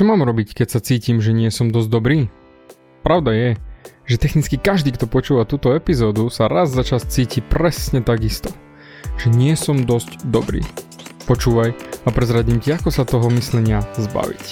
[0.00, 2.32] Čo mám robiť, keď sa cítim, že nie som dosť dobrý?
[3.04, 3.48] Pravda je,
[4.08, 8.48] že technicky každý, kto počúva túto epizódu, sa raz za čas cíti presne takisto.
[9.20, 10.64] Že nie som dosť dobrý.
[11.28, 14.44] Počúvaj a prezradím ti, ako sa toho myslenia zbaviť.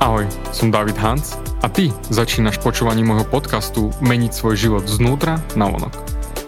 [0.00, 0.24] Ahoj,
[0.56, 6.13] som David Hans a ty začínaš počúvanie môjho podcastu Meniť svoj život znútra na vonok.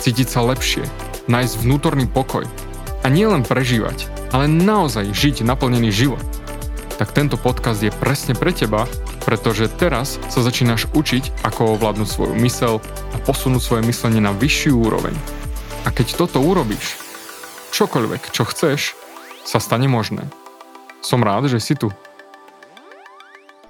[0.00, 0.84] cítiť sa lepšie,
[1.26, 2.46] nájsť vnútorný pokoj
[3.02, 6.22] a nielen prežívať, ale naozaj žiť naplnený život,
[6.96, 8.88] tak tento podcast je presne pre teba,
[9.28, 12.80] pretože teraz sa začínaš učiť, ako ovládnuť svoju mysel
[13.12, 15.12] a posunúť svoje myslenie na vyššiu úroveň.
[15.84, 16.96] A keď toto urobíš,
[17.76, 18.96] čokoľvek, čo chceš,
[19.44, 20.24] sa stane možné.
[21.04, 21.92] Som rád, že si tu.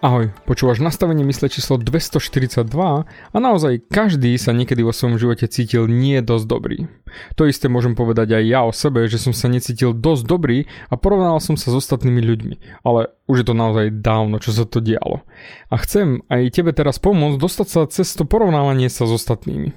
[0.06, 2.62] Ahoj, počúvaš nastavenie mysle číslo 242
[3.10, 6.86] a naozaj každý sa niekedy vo svojom živote cítil nie dosť dobrý.
[7.34, 10.94] To isté môžem povedať aj ja o sebe, že som sa necítil dosť dobrý a
[10.94, 14.78] porovnal som sa s ostatnými ľuďmi, ale už je to naozaj dávno, čo sa to
[14.78, 15.26] dialo.
[15.66, 19.74] A chcem aj tebe teraz pomôcť dostať sa cez to porovnávanie sa s ostatnými.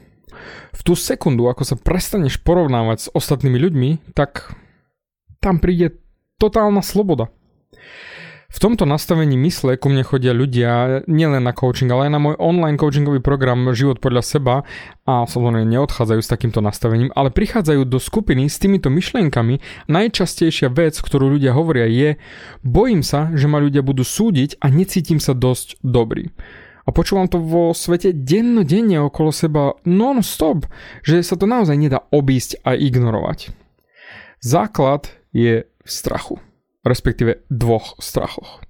[0.78, 4.54] V tú sekundu, ako sa prestaneš porovnávať s ostatnými ľuďmi, tak
[5.42, 5.98] tam príde
[6.38, 7.34] totálna sloboda.
[8.50, 12.36] V tomto nastavení mysle ku mne chodia ľudia nielen na coaching, ale aj na môj
[12.42, 14.56] online coachingový program Život podľa seba
[15.06, 19.62] a samozrejme neodchádzajú s takýmto nastavením, ale prichádzajú do skupiny s týmito myšlienkami.
[19.86, 22.18] Najčastejšia vec, ktorú ľudia hovoria je,
[22.66, 26.34] bojím sa, že ma ľudia budú súdiť a necítim sa dosť dobrý.
[26.84, 30.66] A počúvam to vo svete dennodenne okolo seba non-stop,
[31.06, 33.54] že sa to naozaj nedá obísť a ignorovať.
[34.42, 35.06] Základ
[35.38, 36.42] je v strachu
[36.84, 38.64] respektíve dvoch strachoch.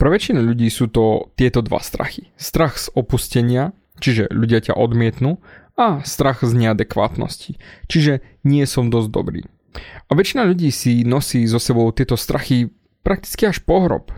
[0.00, 2.34] Pre väčšinu ľudí sú to tieto dva strachy.
[2.34, 3.70] Strach z opustenia,
[4.02, 5.38] čiže ľudia ťa odmietnú,
[5.72, 7.56] a strach z neadekvátnosti,
[7.88, 9.40] čiže nie som dosť dobrý.
[10.08, 12.68] A väčšina ľudí si nosí so sebou tieto strachy
[13.00, 14.12] prakticky až po hrob.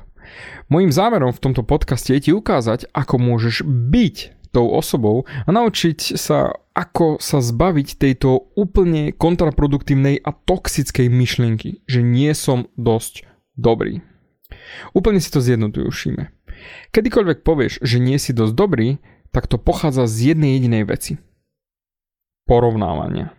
[0.66, 4.16] Mojím zámerom v tomto podcaste je ti ukázať, ako môžeš byť
[4.50, 12.02] tou osobou a naučiť sa, ako sa zbaviť tejto úplne kontraproduktívnej a toxickej myšlienky, že
[12.02, 13.22] nie som dosť
[13.54, 14.02] dobrý.
[14.90, 16.34] Úplne si to zjednodušíme.
[16.90, 18.98] Kedykoľvek povieš, že nie si dosť dobrý,
[19.30, 21.22] tak to pochádza z jednej jedinej veci.
[22.46, 23.34] Porovnávania.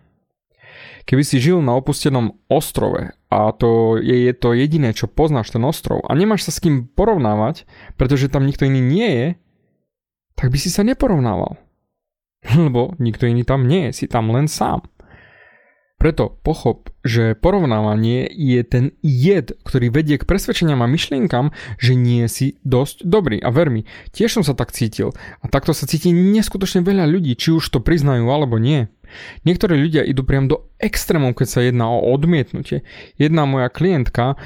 [1.06, 5.62] Keby si žil na opustenom ostrove a to je, je to jediné, čo poznáš ten
[5.62, 7.62] ostrov a nemáš sa s kým porovnávať,
[7.94, 9.28] pretože tam nikto iný nie je,
[10.34, 11.65] tak by si sa neporovnával.
[12.66, 14.84] Lebo nikto iný tam nie si tam len sám.
[15.96, 22.28] Preto pochop, že porovnávanie je ten jed, ktorý vedie k presvedčeniam a myšlienkam, že nie
[22.28, 23.40] si dosť dobrý.
[23.40, 25.16] A ver mi, tiež som sa tak cítil.
[25.40, 28.92] A takto sa cíti neskutočne veľa ľudí, či už to priznajú alebo nie.
[29.48, 32.84] Niektorí ľudia idú priam do extrémov, keď sa jedná o odmietnutie.
[33.16, 34.36] Jedna moja klientka,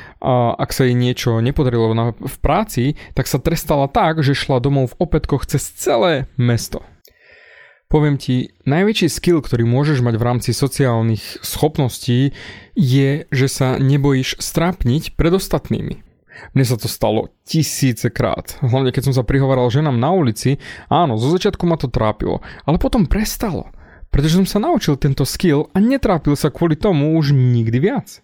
[0.55, 4.99] ak sa jej niečo nepodarilo v práci, tak sa trestala tak, že šla domov v
[5.03, 6.79] opätkoch cez celé mesto.
[7.91, 12.31] Poviem ti, najväčší skill, ktorý môžeš mať v rámci sociálnych schopností,
[12.79, 16.07] je, že sa nebojíš strápniť pred ostatnými.
[16.55, 18.63] Mne sa to stalo tisícekrát.
[18.63, 22.79] Hlavne keď som sa prihovaral ženám na ulici, áno, zo začiatku ma to trápilo, ale
[22.79, 23.75] potom prestalo
[24.11, 28.21] pretože som sa naučil tento skill a netrápil sa kvôli tomu už nikdy viac.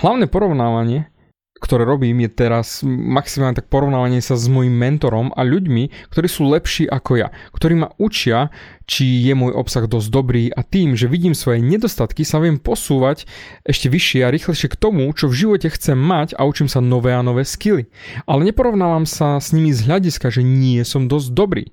[0.00, 1.10] Hlavné porovnávanie,
[1.58, 6.46] ktoré robím, je teraz maximálne tak porovnávanie sa s mojim mentorom a ľuďmi, ktorí sú
[6.46, 8.50] lepší ako ja, ktorí ma učia,
[8.88, 13.28] či je môj obsah dosť dobrý a tým, že vidím svoje nedostatky, sa viem posúvať
[13.68, 17.12] ešte vyššie a rýchlejšie k tomu, čo v živote chcem mať a učím sa nové
[17.12, 17.90] a nové skily.
[18.24, 21.64] Ale neporovnávam sa s nimi z hľadiska, že nie som dosť dobrý.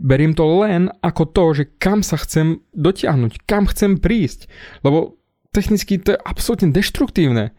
[0.00, 4.48] Beriem to len ako to, že kam sa chcem dotiahnuť, kam chcem prísť.
[4.80, 5.20] Lebo
[5.52, 7.52] technicky to je absolútne deštruktívne.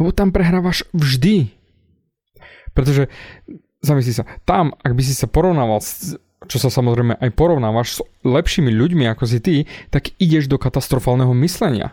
[0.00, 1.52] Lebo tam prehrávaš vždy.
[2.72, 3.12] Pretože,
[3.84, 5.84] zamyslí sa, tam, ak by si sa porovnával,
[6.48, 9.54] čo sa samozrejme aj porovnávaš s lepšími ľuďmi ako si ty,
[9.92, 11.92] tak ideš do katastrofálneho myslenia.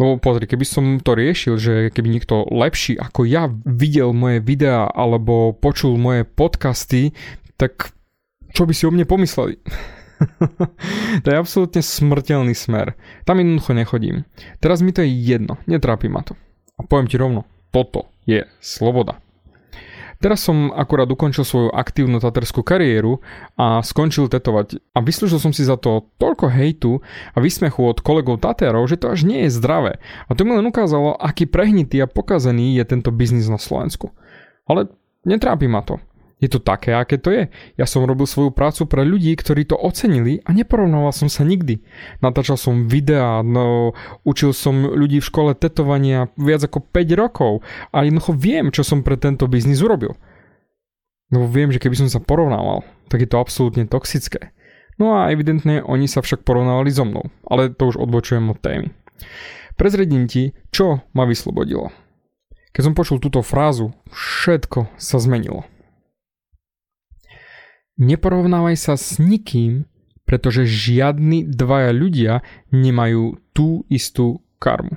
[0.00, 4.88] Lebo pozri, keby som to riešil, že keby niekto lepší ako ja videl moje videá
[4.88, 7.12] alebo počul moje podcasty,
[7.60, 7.92] tak
[8.56, 9.60] čo by si o mne pomysleli?
[11.24, 12.94] to je absolútne smrteľný smer.
[13.24, 14.16] Tam jednoducho nechodím.
[14.60, 16.36] Teraz mi to je jedno, netrápi ma to.
[16.76, 19.20] A poviem ti rovno, toto je sloboda.
[20.20, 23.24] Teraz som akurát ukončil svoju aktívnu taterskú kariéru
[23.56, 27.00] a skončil tetovať a vyslúžil som si za to toľko hejtu
[27.32, 29.96] a vysmechu od kolegov taterov, že to až nie je zdravé.
[30.28, 34.12] A to mi len ukázalo, aký prehnitý a pokazený je tento biznis na Slovensku.
[34.68, 34.92] Ale
[35.24, 35.96] netrápi ma to.
[36.40, 37.52] Je to také, aké to je.
[37.76, 41.84] Ja som robil svoju prácu pre ľudí, ktorí to ocenili a neporovnával som sa nikdy.
[42.24, 43.92] Natáčal som videá, no,
[44.24, 47.52] učil som ľudí v škole tetovania viac ako 5 rokov
[47.92, 50.16] a jednoducho viem, čo som pre tento biznis urobil.
[51.28, 54.56] No viem, že keby som sa porovnával, tak je to absolútne toxické.
[54.96, 58.88] No a evidentne oni sa však porovnávali so mnou, ale to už odbočujem od témy.
[59.76, 61.92] Prezredím ti, čo ma vyslobodilo.
[62.72, 65.64] Keď som počul túto frázu, všetko sa zmenilo.
[68.00, 69.84] Neporovnávaj sa s nikým,
[70.24, 72.40] pretože žiadni dvaja ľudia
[72.72, 74.96] nemajú tú istú karmu.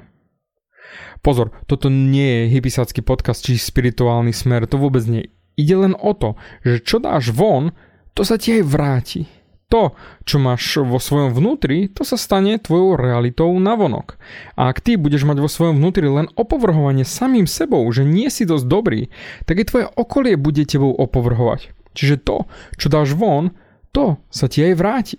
[1.19, 5.35] Pozor, toto nie je hypisácky podcast či spirituálny smer, to vôbec nie.
[5.59, 7.75] Ide len o to, že čo dáš von,
[8.15, 9.27] to sa ti aj vráti.
[9.67, 9.91] To,
[10.23, 14.15] čo máš vo svojom vnútri, to sa stane tvojou realitou navonok.
[14.55, 18.47] A ak ty budeš mať vo svojom vnútri len opovrhovanie samým sebou, že nie si
[18.47, 19.11] dosť dobrý,
[19.43, 21.82] tak aj tvoje okolie bude tebou opovrhovať.
[21.93, 23.53] Čiže to, čo dáš von,
[23.93, 25.17] to sa ti aj vráti.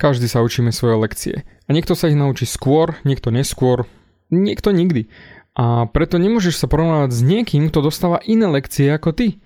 [0.00, 1.34] Každý sa učíme svoje lekcie.
[1.68, 3.84] A niekto sa ich naučí skôr, niekto neskôr,
[4.32, 5.12] niekto nikdy.
[5.52, 9.44] A preto nemôžeš sa porovnávať s niekým, kto dostáva iné lekcie ako ty.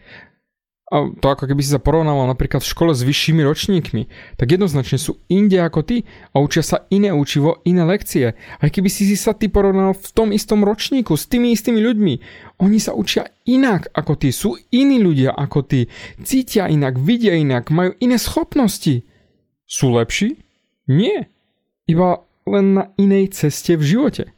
[0.94, 4.06] A to ako keby si sa porovnával napríklad v škole s vyššími ročníkmi,
[4.38, 8.38] tak jednoznačne sú inde ako ty a učia sa iné učivo, iné lekcie.
[8.38, 12.14] Aj keby si sa ty porovnal v tom istom ročníku s tými istými ľuďmi,
[12.62, 15.90] oni sa učia inak ako ty, sú iní ľudia ako ty,
[16.22, 19.02] cítia inak, vidia inak, majú iné schopnosti.
[19.66, 20.38] Sú lepší?
[20.86, 21.26] Nie.
[21.90, 24.30] Iba len na inej ceste v živote.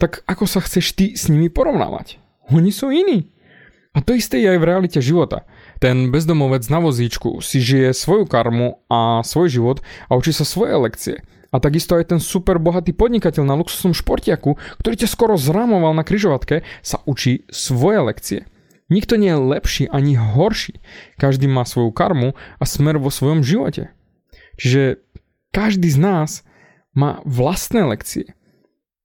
[0.00, 2.16] Tak ako sa chceš ty s nimi porovnávať?
[2.48, 3.28] Oni sú iní.
[3.92, 5.44] A to isté je aj v realite života.
[5.82, 10.78] Ten bezdomovec na vozíčku si žije svoju karmu a svoj život a učí sa svoje
[10.78, 11.26] lekcie.
[11.50, 16.06] A takisto aj ten super bohatý podnikateľ na luxusnom športiaku, ktorý ťa skoro zramoval na
[16.06, 18.40] kryžovatke, sa učí svoje lekcie.
[18.94, 20.78] Nikto nie je lepší ani horší.
[21.18, 23.90] Každý má svoju karmu a smer vo svojom živote.
[24.62, 25.02] Čiže
[25.50, 26.30] každý z nás
[26.94, 28.38] má vlastné lekcie.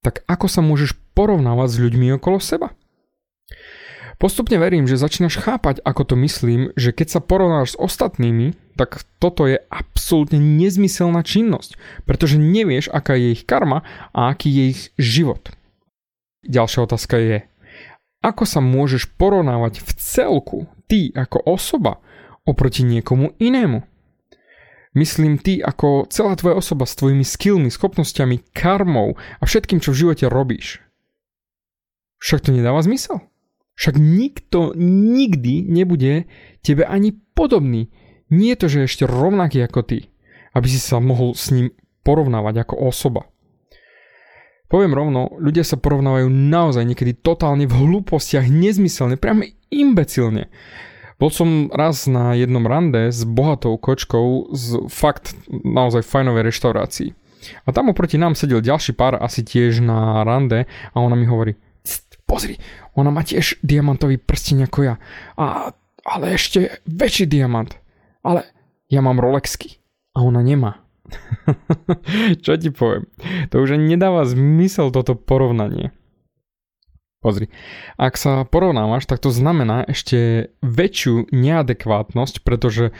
[0.06, 2.78] Tak ako sa môžeš porovnávať s ľuďmi okolo seba?
[4.18, 9.06] Postupne verím, že začínaš chápať, ako to myslím, že keď sa porovnáš s ostatnými, tak
[9.22, 11.78] toto je absolútne nezmyselná činnosť,
[12.10, 13.86] pretože nevieš, aká je ich karma
[14.18, 15.54] a aký je ich život.
[16.50, 17.38] Ďalšia otázka je,
[18.26, 20.58] ako sa môžeš porovnávať v celku,
[20.90, 22.02] ty ako osoba,
[22.42, 23.86] oproti niekomu inému?
[24.98, 30.10] Myslím ty ako celá tvoja osoba s tvojimi skillmi, schopnosťami, karmou a všetkým, čo v
[30.10, 30.82] živote robíš.
[32.18, 33.22] Však to nedáva zmysel.
[33.78, 36.26] Však nikto nikdy nebude
[36.66, 37.94] tebe ani podobný.
[38.34, 40.10] Nie je to, že ešte rovnaký ako ty,
[40.58, 41.70] aby si sa mohol s ním
[42.02, 43.30] porovnávať ako osoba.
[44.68, 50.52] Poviem rovno, ľudia sa porovnávajú naozaj niekedy totálne v hlúpostiach, nezmyselne, priamo imbecilne.
[51.18, 57.10] Bol som raz na jednom rande s bohatou kočkou z fakt naozaj fajnovej reštaurácii.
[57.64, 61.56] A tam oproti nám sedel ďalší pár asi tiež na rande a ona mi hovorí,
[62.28, 62.60] pozri,
[62.94, 64.96] ona má tiež diamantový prsteň ako ja.
[65.40, 65.72] A,
[66.04, 67.72] ale ešte väčší diamant.
[68.22, 68.44] Ale
[68.92, 69.80] ja mám Rolexky.
[70.14, 70.84] A ona nemá.
[72.44, 73.08] Čo ti poviem?
[73.54, 75.96] To už nedáva zmysel toto porovnanie.
[77.18, 77.50] Pozri,
[77.98, 82.94] ak sa porovnávaš, tak to znamená ešte väčšiu neadekvátnosť, pretože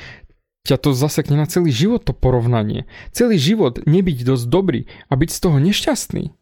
[0.68, 2.90] ťa to zasekne na celý život to porovnanie.
[3.16, 6.37] Celý život nebyť dosť dobrý a byť z toho nešťastný.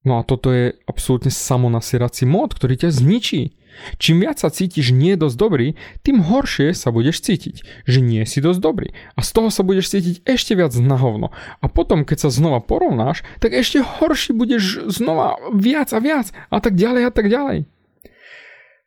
[0.00, 3.52] No a toto je absolútne samonasierací mód, ktorý ťa zničí.
[4.00, 5.66] Čím viac sa cítiš nie dosť dobrý,
[6.00, 8.88] tým horšie sa budeš cítiť, že nie si dosť dobrý.
[9.14, 11.32] A z toho sa budeš cítiť ešte viac na hovno.
[11.60, 16.58] A potom, keď sa znova porovnáš, tak ešte horší budeš znova viac a viac a
[16.60, 17.58] tak ďalej a tak ďalej.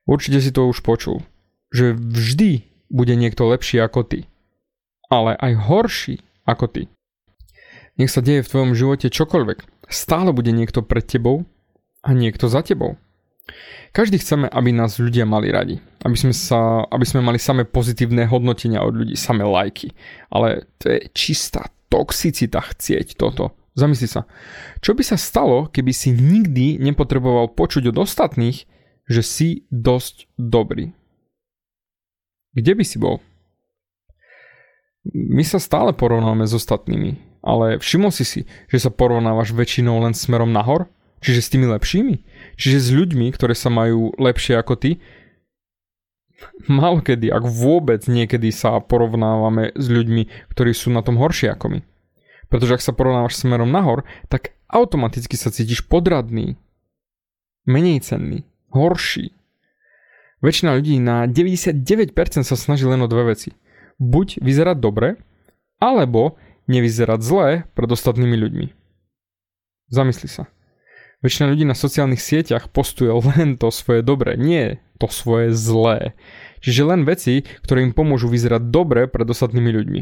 [0.04, 1.24] Určite si to už počul,
[1.72, 4.20] že vždy bude niekto lepší ako ty.
[5.14, 6.82] Ale aj horší ako ty.
[8.02, 11.44] Nech sa deje v tvojom živote čokoľvek Stále bude niekto pred tebou
[12.04, 12.96] a niekto za tebou.
[13.94, 15.78] Každý chceme, aby nás ľudia mali radi.
[16.02, 19.94] Aby sme, sa, aby sme mali samé pozitívne hodnotenia od ľudí, samé lajky.
[20.34, 23.54] Ale to je čistá toxicita chcieť toto.
[23.78, 24.26] Zamysli sa.
[24.82, 28.66] Čo by sa stalo, keby si nikdy nepotreboval počuť od ostatných,
[29.10, 30.94] že si dosť dobrý?
[32.54, 33.18] Kde by si bol?
[35.14, 40.16] My sa stále porovnávame s ostatnými, ale všimol si si, že sa porovnávaš väčšinou len
[40.16, 40.88] smerom nahor?
[41.24, 42.16] Čiže s tými lepšími?
[42.56, 44.92] Čiže s ľuďmi, ktoré sa majú lepšie ako ty?
[46.68, 51.78] Málo kedy, ak vôbec niekedy sa porovnávame s ľuďmi, ktorí sú na tom horšie ako
[51.78, 51.80] my.
[52.52, 56.60] Pretože ak sa porovnávaš smerom nahor, tak automaticky sa cítiš podradný,
[57.64, 58.44] menej cenný,
[58.76, 59.32] horší.
[60.44, 61.88] Väčšina ľudí na 99%
[62.44, 63.56] sa snaží len o dve veci.
[63.96, 65.16] Buď vyzerať dobre,
[65.80, 66.36] alebo
[66.68, 68.68] nevyzerať zlé pred ostatnými ľuďmi.
[69.92, 70.50] Zamysli sa.
[71.24, 76.16] Väčšina ľudí na sociálnych sieťach postuje len to svoje dobré, nie to svoje zlé.
[76.60, 80.02] Čiže len veci, ktoré im pomôžu vyzerať dobre pred ostatnými ľuďmi.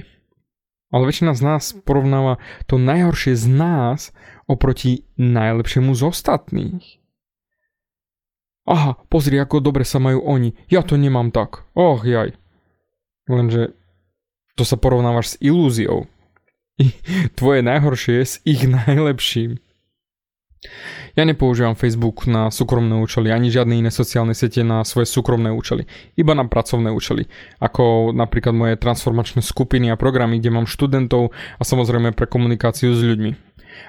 [0.91, 4.11] Ale väčšina z nás porovnáva to najhoršie z nás
[4.49, 6.85] oproti najlepšiemu z ostatných.
[8.67, 10.53] Aha, pozri, ako dobre sa majú oni.
[10.69, 11.65] Ja to nemám tak.
[11.73, 12.37] Och, jaj.
[13.25, 13.73] Lenže
[14.53, 16.05] to sa porovnávaš s ilúziou.
[17.39, 19.59] Tvoje najhoršie s ich najlepším.
[21.17, 25.89] Ja nepoužívam Facebook na súkromné účely, ani žiadne iné sociálne siete na svoje súkromné účely,
[26.15, 31.63] iba na pracovné účely, ako napríklad moje transformačné skupiny a programy, kde mám študentov a
[31.65, 33.31] samozrejme pre komunikáciu s ľuďmi.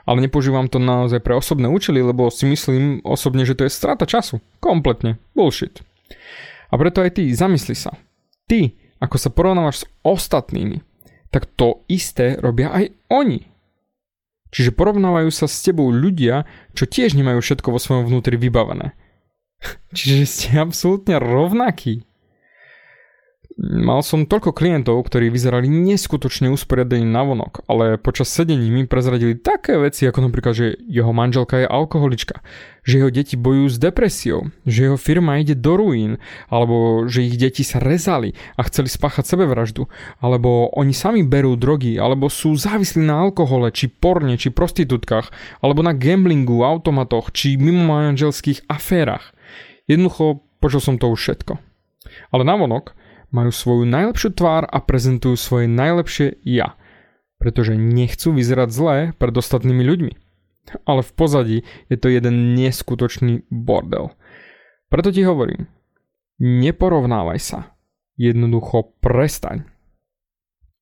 [0.09, 4.09] Ale nepoužívam to naozaj pre osobné účely, lebo si myslím osobne, že to je strata
[4.09, 4.41] času.
[4.59, 5.21] Kompletne.
[5.37, 5.85] Bullshit.
[6.73, 7.93] A preto aj ty, zamysli sa.
[8.49, 10.81] Ty, ako sa porovnávaš s ostatnými,
[11.33, 13.49] tak to isté robia aj oni.
[14.53, 16.45] Čiže porovnávajú sa s tebou ľudia,
[16.77, 18.93] čo tiež nemajú všetko vo svojom vnútri vybavené.
[19.97, 22.05] Čiže ste absolútne rovnakí.
[23.61, 29.37] Mal som toľko klientov, ktorí vyzerali neskutočne usporiadaní na vonok, ale počas sedení mi prezradili
[29.37, 32.41] také veci, ako napríklad, že jeho manželka je alkoholička,
[32.81, 36.17] že jeho deti bojujú s depresiou, že jeho firma ide do ruín,
[36.49, 39.85] alebo že ich deti sa rezali a chceli spáchať sebevraždu,
[40.25, 45.29] alebo oni sami berú drogy, alebo sú závislí na alkohole, či porne, či prostitútkach,
[45.61, 49.37] alebo na gamblingu, automatoch, či mimo manželských aférach.
[49.85, 51.61] Jednoducho, počul som to už všetko.
[52.33, 52.97] Ale navonok
[53.33, 56.77] majú svoju najlepšiu tvár a prezentujú svoje najlepšie ja,
[57.41, 60.13] pretože nechcú vyzerať zlé pred ostatnými ľuďmi.
[60.87, 61.59] Ale v pozadí
[61.91, 64.15] je to jeden neskutočný bordel.
[64.87, 65.67] Preto ti hovorím,
[66.39, 67.75] neporovnávaj sa.
[68.21, 69.65] Jednoducho prestaň.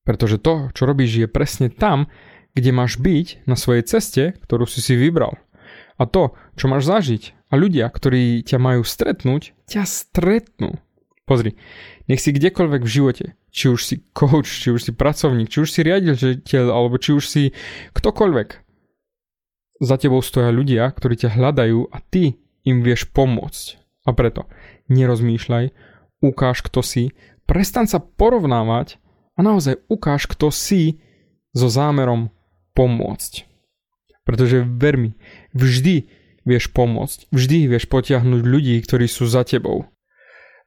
[0.02, 2.11] Pretože to, čo robíš, je presne tam,
[2.52, 5.38] kde máš byť na svojej ceste, ktorú si si vybral.
[6.00, 10.80] A to, čo máš zažiť a ľudia, ktorí ťa majú stretnúť, ťa stretnú.
[11.30, 11.54] Pozri,
[12.10, 15.70] nech si kdekoľvek v živote, či už si coach, či už si pracovník, či už
[15.70, 17.54] si riaditeľ, alebo či už si
[17.94, 18.49] ktokoľvek.
[19.78, 22.34] Za tebou stoja ľudia, ktorí ťa hľadajú a ty
[22.66, 23.78] im vieš pomôcť.
[24.04, 24.50] A preto
[24.90, 25.70] nerozmýšľaj,
[26.18, 27.14] ukáž kto si,
[27.46, 28.99] prestan sa porovnávať
[29.38, 30.99] a naozaj ukáž kto si
[31.54, 32.34] so zámerom
[32.75, 33.46] pomôcť.
[34.26, 35.14] Pretože ver mi,
[35.54, 36.10] vždy
[36.42, 39.87] vieš pomôcť, vždy vieš potiahnuť ľudí, ktorí sú za tebou.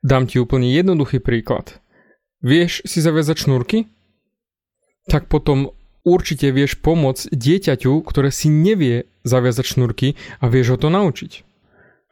[0.03, 1.79] Dám ti úplne jednoduchý príklad.
[2.43, 3.87] Vieš si zaviazať šnúrky?
[5.07, 5.71] Tak potom
[6.03, 11.47] určite vieš pomôcť dieťaťu, ktoré si nevie zaviazať šnúrky a vieš ho to naučiť.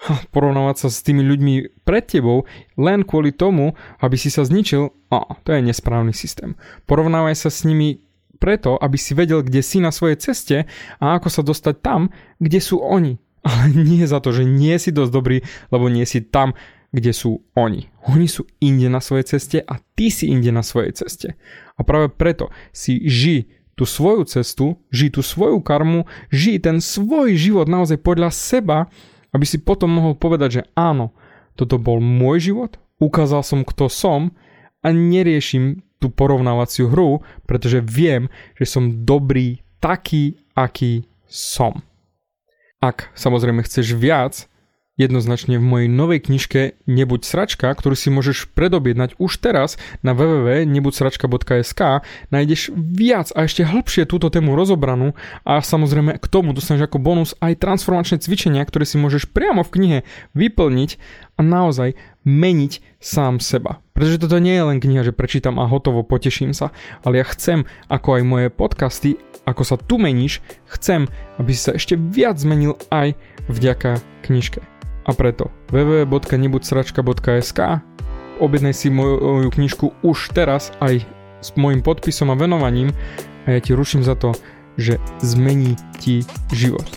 [0.07, 2.47] Ha, porovnávať sa s tými ľuďmi pred tebou
[2.79, 6.55] len kvôli tomu, aby si sa zničil, a to je nesprávny systém.
[6.87, 8.01] Porovnávaj sa s nimi
[8.41, 10.57] preto, aby si vedel, kde si na svojej ceste
[10.97, 12.09] a ako sa dostať tam,
[12.41, 13.21] kde sú oni.
[13.45, 15.37] Ale nie za to, že nie si dosť dobrý,
[15.69, 16.57] lebo nie si tam,
[16.91, 17.87] kde sú oni.
[18.11, 21.39] Oni sú inde na svojej ceste a ty si inde na svojej ceste.
[21.79, 23.47] A práve preto si ži
[23.79, 28.91] tú svoju cestu, ži tú svoju karmu, ži ten svoj život naozaj podľa seba,
[29.31, 31.15] aby si potom mohol povedať, že áno,
[31.55, 34.35] toto bol môj život, ukázal som, kto som
[34.83, 38.27] a neriešim tú porovnávaciu hru, pretože viem,
[38.59, 41.85] že som dobrý taký, aký som.
[42.81, 44.50] Ak samozrejme chceš viac,
[44.99, 52.03] Jednoznačne v mojej novej knižke Nebuď sračka, ktorú si môžeš predobjednať už teraz na www.nebuďsračka.sk
[52.27, 55.15] nájdeš viac a ešte hĺbšie túto tému rozobranú
[55.47, 59.73] a samozrejme k tomu dostaneš ako bonus aj transformačné cvičenia, ktoré si môžeš priamo v
[59.79, 59.97] knihe
[60.35, 60.99] vyplniť
[61.33, 61.95] a naozaj
[62.27, 63.79] meniť sám seba.
[63.95, 66.75] Pretože toto nie je len kniha, že prečítam a hotovo, poteším sa,
[67.07, 69.15] ale ja chcem, ako aj moje podcasty,
[69.47, 71.07] ako sa tu meníš, chcem,
[71.39, 73.15] aby si sa ešte viac zmenil aj
[73.47, 74.80] vďaka knižke.
[75.11, 77.59] A preto www.nebudsračka.sk
[78.39, 81.03] objednaj si moju knižku už teraz aj
[81.43, 82.95] s môjim podpisom a venovaním
[83.43, 84.31] a ja ti ruším za to,
[84.79, 86.23] že zmení ti
[86.55, 86.87] život.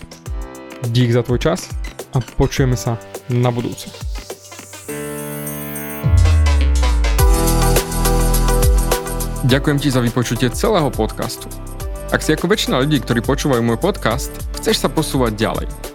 [0.95, 1.67] Dík za tvoj čas
[2.15, 2.95] a počujeme sa
[3.27, 3.91] na budúce.
[9.43, 11.51] Ďakujem ti za vypočutie celého podcastu.
[12.15, 15.94] Ak si ako väčšina ľudí, ktorí počúvajú môj podcast, chceš sa posúvať ďalej.